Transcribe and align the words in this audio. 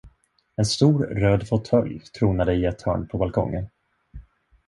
En 0.57 0.63
stor, 0.65 1.05
röd 1.07 1.47
fåtölj 1.47 1.99
tronade 1.99 2.53
i 2.53 2.65
ett 2.65 2.81
hörn 2.81 3.07
på 3.07 3.17
balkongen. 3.17 3.67